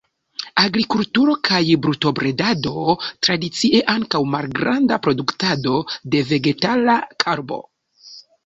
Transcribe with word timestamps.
Agrikulturo 0.59 1.35
kaj 1.49 1.59
brutobredado 1.83 2.73
tradicie, 3.27 3.83
ankaŭ 3.95 4.23
malgranda 4.37 5.01
produktado 5.07 5.77
de 6.17 6.25
vegetala 6.33 6.99
karbo. 7.27 7.63